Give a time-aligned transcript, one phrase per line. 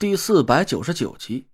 [0.00, 1.48] 第四百九十九集。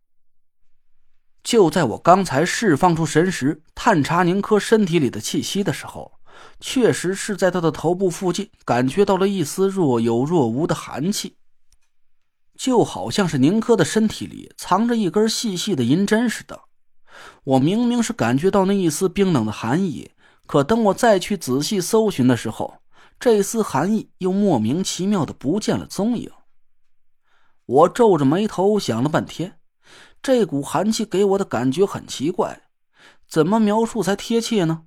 [1.43, 6.13] 就在我刚才释放出神识，探查宁珂身体里的气息的时候，
[6.61, 11.39] 确实是在他的头部附近感觉到了一丝若有若无的寒气，
[12.55, 16.61] 就好像是宁珂的身体里藏着一根细细的银针似的。
[17.45, 20.11] 我明明是感觉到那一丝冰冷的寒意，
[20.47, 22.75] 可等我再去仔细搜寻的时候，
[23.19, 26.31] 这丝寒意又莫名其妙的不见了踪影。
[27.67, 29.59] 我皱着眉头想了半天，
[30.23, 32.63] 这股寒气给我的感觉很奇怪，
[33.27, 34.83] 怎么描述才贴切呢？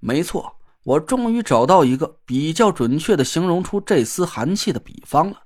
[0.00, 5.42] 没错，我终于找到一个比较准确的形容出这丝寒气的比方了，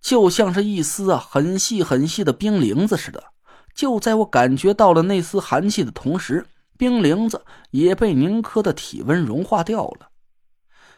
[0.00, 3.24] 就像是一丝啊很细很细的冰凌子似的。
[3.74, 6.46] 就在我感觉到了那丝寒气的同时，
[6.76, 10.10] 冰凌子也被宁珂的体温融化掉了，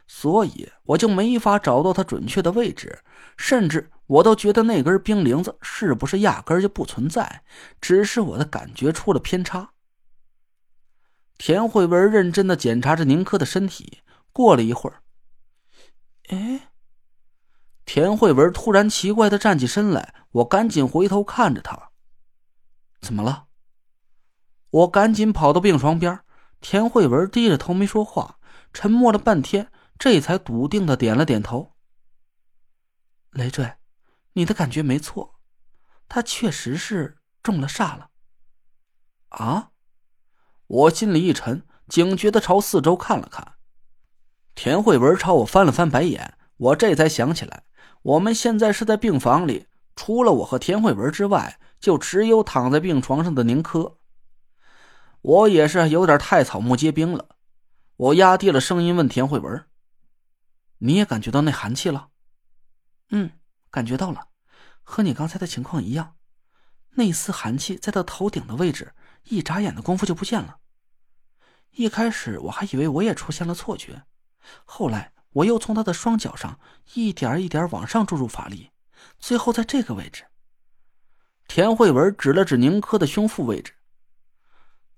[0.07, 2.99] 所以我就没法找到它准确的位置，
[3.39, 3.91] 甚至。
[4.11, 7.45] 我都觉得那根冰凌子是不是压根就不存在，
[7.81, 9.71] 只是我的感觉出了偏差。
[11.39, 14.03] 田慧文认真的检查着宁珂的身体，
[14.33, 15.03] 过了一会儿，
[16.29, 16.73] 哎，
[17.85, 21.91] 田慧文突然奇怪的站起身来，我赶紧回头看着他，
[23.01, 23.47] 怎么了？
[24.71, 26.19] 我赶紧跑到病床边，
[26.61, 28.41] 田慧文低着头没说话，
[28.73, 31.75] 沉默了半天，这才笃定的点了点头。
[33.31, 33.80] 累赘。
[34.33, 35.41] 你的感觉没错，
[36.09, 38.11] 他确实是中了煞了。
[39.31, 39.71] 啊！
[40.67, 43.55] 我心里一沉，警觉的朝四周看了看。
[44.55, 47.65] 田慧文朝我翻了翻白眼，我这才想起来，
[48.03, 53.99] 我们现在是在病房里，除了我和田慧文之外，就只有躺在病床上的宁珂。
[55.23, 57.31] 我也是有点太草木皆兵了，
[57.97, 59.67] 我压低了声音问田慧文
[60.79, 62.09] ：“你也感觉到那寒气了
[63.11, 63.31] ？”“嗯。”
[63.71, 64.29] 感觉到了，
[64.83, 66.17] 和你刚才的情况一样，
[66.91, 70.59] 那丝寒气在他头顶的位置，一眨眼的功夫就不见了。
[71.71, 74.03] 一开始我还以为我也出现了错觉，
[74.65, 76.59] 后来我又从他的双脚上
[76.95, 78.71] 一点一点往上注入法力，
[79.21, 80.27] 最后在这个位置。
[81.47, 83.75] 田慧文指了指宁珂的胸腹位置，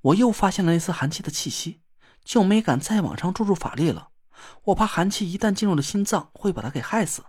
[0.01, 1.83] 我又发现了那丝寒气的气息，
[2.25, 4.09] 就没敢再往上注入法力了，
[4.65, 7.23] 我怕寒气一旦进入了心脏，会把他给害死。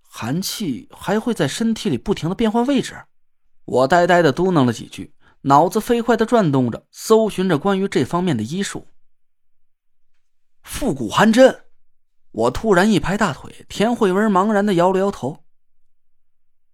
[0.00, 3.04] 寒气还会在身体里不停的变换位置，
[3.64, 8.86] 我呆呆的嘟囔了几句，脑子飞快的转动着，搜寻着关于这方面的医术。
[10.62, 11.64] 复古寒针，
[12.32, 15.44] 我突然一拍大腿，田慧文茫然的摇了摇头。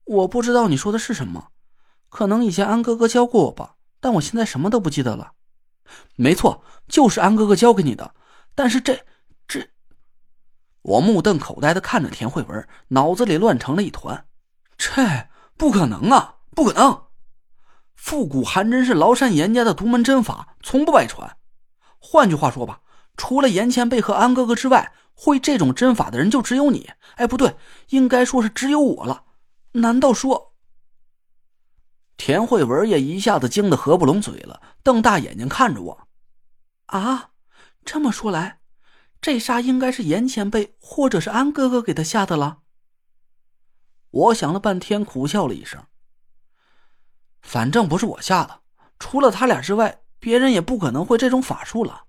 [0.04, 1.48] 我不知道你说的是什么，
[2.08, 5.32] 可能以前安哥哥教过我吧，但我现在什么都不记得了。
[6.16, 8.14] 没错，就是安哥哥教给你的，
[8.54, 9.04] 但是这。
[10.84, 14.26] 我目瞪口呆的看着田慧文，脑子里乱成了一团。
[14.76, 17.04] 这不可能啊，不可能！
[17.94, 21.38] 复古寒针是崂山严家的独门针法，从不外传。
[21.98, 22.82] 换句话说吧，
[23.16, 26.90] 除了严前辈和安哥哥之外，会这种针法的人就只有你。
[27.14, 27.56] 哎，不对，
[27.88, 29.24] 应该说是只有我了。
[29.72, 30.52] 难道说……
[32.18, 36.08] 田慧文也一下子惊得合不拢嘴了，瞪大眼睛看着我。
[36.86, 37.30] 啊，
[37.86, 38.58] 这么说来……
[39.24, 42.58] 这杀应该是严前辈或者是安哥哥给他下的了。
[44.10, 45.82] 我想了半天，苦笑了一声。
[47.40, 48.60] 反正不是我下的，
[48.98, 52.04] 除了他俩之外，别人也不可能会这种法术了。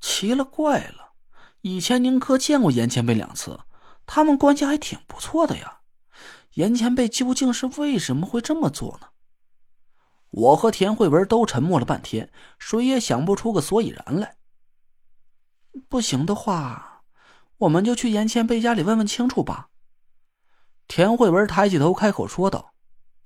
[0.00, 1.14] 奇了怪了，
[1.62, 3.62] 以前宁珂见过严前辈两次，
[4.06, 5.80] 他们关系还挺不错的呀。
[6.52, 9.08] 严前辈究竟是为什么会这么做呢？
[10.30, 12.30] 我和田慧文都沉默了半天，
[12.60, 14.35] 谁也想不出个所以然来。
[15.88, 17.02] 不行的话，
[17.58, 19.68] 我们就去严前辈家里问问清楚吧。
[20.88, 22.74] 田慧文抬起头开口说道：“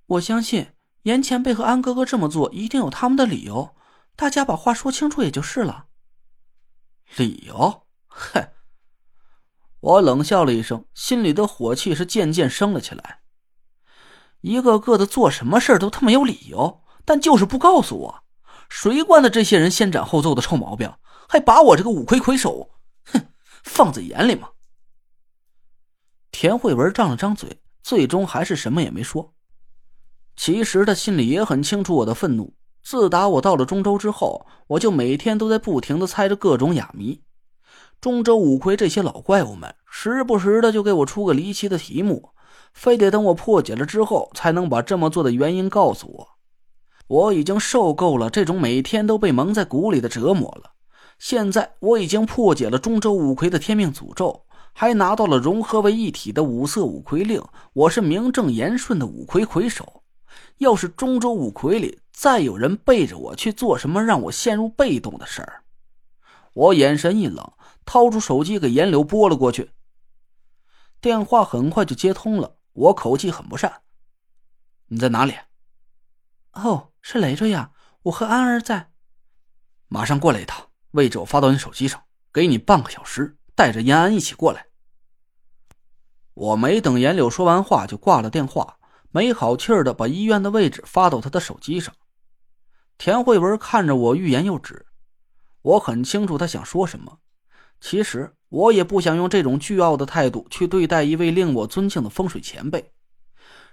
[0.06, 0.72] 我相信
[1.02, 3.74] 严前辈和安哥哥这么做一定有他们的理由，
[4.16, 5.86] 大家把话说清楚也就是了。”
[7.16, 7.86] 理由？
[8.06, 8.48] 哼！
[9.80, 13.20] 我冷笑了一声，心里的火气是渐渐升了起来。
[14.42, 18.24] 一个个的做什么事都他妈有理由，但就是不告诉我，
[18.68, 20.92] 谁惯的这些人先斩后奏的臭毛病？
[21.32, 22.68] 还把我这个五魁魁首，
[23.04, 23.24] 哼，
[23.62, 24.48] 放在眼里吗？
[26.32, 29.32] 田慧文张了张嘴，最终还是什么也没说。
[30.34, 32.52] 其实他心里也很清楚我的愤怒。
[32.82, 37.22] 自打我到了中州之后，我就每天都在不停的猜着各种哑谜。
[38.00, 42.30] 中州五魁这些老怪物们，时不时的就给我出个离奇的题目，
[42.74, 46.28] 非得等我破解了之后，才能把这么做的原因告诉我。
[47.06, 50.72] 我已经受够了这种每天都被蒙在鼓里的折磨了。
[51.20, 57.44] 现在我已经破解了中州五魁的天命诅咒，还拿到了融合为一体的五色五魁令。
[57.74, 60.02] 我是名正言顺的五魁魁首。
[60.56, 65.62] 要是中州五魁里再有人背着我去做什么让我陷入被动的事儿，
[66.54, 67.52] 我眼神一冷，
[67.84, 69.72] 掏出手机给严柳拨了过去。
[71.02, 73.82] 电话很快就接通了，我口气很不善
[74.88, 75.34] ：“你在哪里
[76.52, 77.72] ？”“哦，是累赘呀，
[78.04, 78.90] 我和安儿在。
[79.88, 82.02] ”“马上过来一趟，位置我发到你手机上，
[82.32, 84.66] 给你半个小时，带着延安一起过来。”
[86.34, 88.76] 我没等严柳说完话就挂了电话。
[89.12, 91.92] 没好气儿的把医院的位置发到他的手机上。
[92.96, 94.86] 田慧文看着我，欲言又止。
[95.62, 97.18] 我很清楚他想说什么。
[97.80, 102.92] 其实我也不想用这种倨傲的态度去对待一位令我尊敬的风水前辈，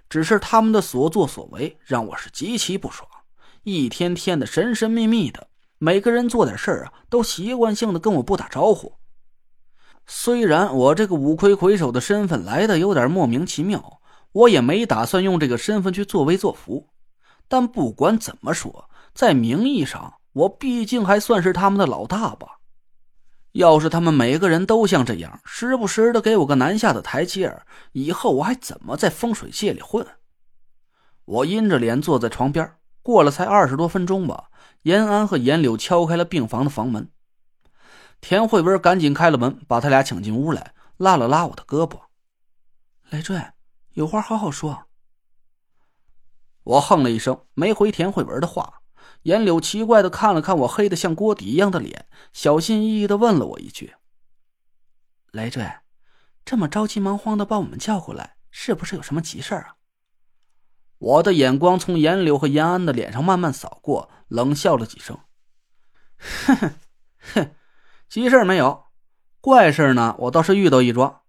[0.10, 3.08] 只是他们的所作所为让我是极其不爽。
[3.62, 8.94] 一天天的神神秘秘的，每个人做点事儿啊，都习惯性的跟我不打招呼。
[10.06, 13.94] 虽然我这个五魁魁首的身份来的有点莫名其妙。
[14.33, 16.89] 我也没打算用这个身份去作威作福，
[17.47, 22.59] 但不管怎么说，在名义上，我毕竟还算是他们的老大吧。
[23.53, 30.06] 要是他们每个人都像这样，时不时的给我个南下的台阶儿，以后我还怎么在风水界里混？
[31.25, 32.69] 我阴着脸坐在床边，
[33.01, 34.50] 过了才二十多分钟吧，
[34.83, 37.12] 严安和严柳敲开了病房的房门，
[38.21, 42.01] 田慧文赶紧开了门，把他俩请进屋来，拉了拉我的胳膊，
[43.09, 43.41] 雷坠。
[43.94, 44.85] 有话好好说。
[46.63, 48.81] 我哼了一声，没回田慧文的话。
[49.24, 53.95] 严柳奇怪的看了看我黑的像锅底一样的脸，小心翼翼的问了我一句
[55.33, 55.68] ：“雷坠，
[56.45, 59.76] 这么着急忙慌的把我们叫过来，是不是有什么急事啊？”
[60.97, 65.17] 我的眼光从严柳和严安的脸上慢慢扫过，冷笑了几声
[66.17, 66.71] ：“哼哼
[67.33, 67.51] 哼，
[68.09, 68.85] 急事没有，
[69.41, 71.21] 怪事呢，我倒是遇到一桩。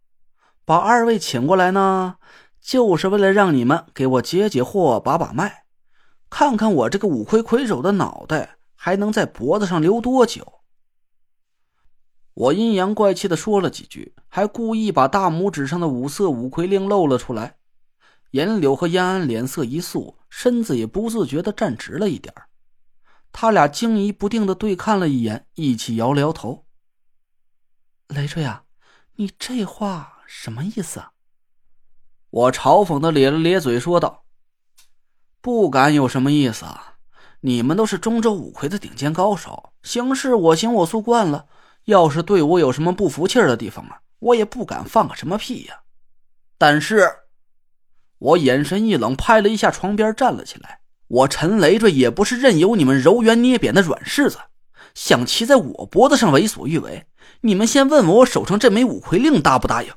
[0.64, 2.16] 把二位请过来呢。”
[2.60, 5.64] 就是为了让你们给我解解惑、把把脉，
[6.28, 10.60] 看看我这个五魁魁首的脑袋还能在脖子上留多久。
[12.34, 17.57] 我阴阳怪气的说了几句，还故意把大拇指上的五色五魁令露了出来。
[18.30, 22.34] 严柳和燕安脸色一肃，身子也不自觉的站直了一点
[23.32, 26.64] 他俩惊疑不定的对看了一眼，一起摇了摇头。
[28.08, 28.64] 雷锤啊，
[29.16, 31.12] 你这话什么意思啊？
[32.30, 34.24] 我嘲讽的咧了咧嘴，说道
[35.40, 36.96] ：“不敢有什么意思啊！
[37.40, 41.46] 你们都是中州五魁的顶尖高手，行事我行我素惯了。
[41.84, 45.80] 要是对我有什么不服气的地方啊，我也不敢放个什么屁呀。
[46.58, 47.08] 但是，
[48.18, 50.80] 我眼神一冷，拍了一下床边，站了起来。
[51.08, 54.38] 我陈雷坠也不是任由你们揉圆捏扁的软柿子，
[54.94, 57.06] 想骑在我脖子上为所欲为。
[57.42, 59.90] 你们先问问我手上这枚五魁令答不答应？”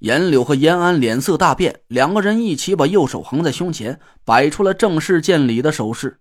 [0.00, 6.20] 严柳和严安脸色大变，两个人一起把右手横在胸前，摆出了正式见礼的手势。